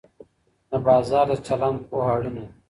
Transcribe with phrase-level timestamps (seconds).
[0.69, 2.53] د بازار د چلند پوهه اړینه ده.